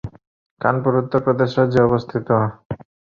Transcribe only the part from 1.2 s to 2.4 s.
প্রদেশ রাজ্যে অবস্থিত।